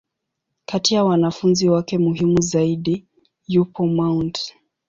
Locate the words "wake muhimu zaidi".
1.69-3.05